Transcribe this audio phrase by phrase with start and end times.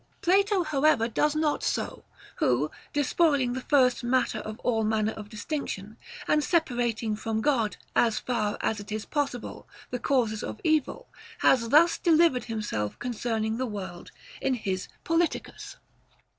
[0.23, 2.03] Plato however does not so;
[2.37, 5.95] who, despoiling the first matter of all manner of distinction,
[6.27, 11.07] and separating from God, as far as it is possible, the causes of evil,
[11.41, 14.09] has thus delivered himself concerning the world,
[14.41, 15.75] in his Politicus.